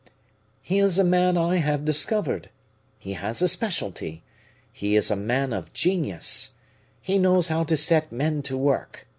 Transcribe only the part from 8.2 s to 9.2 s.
to work.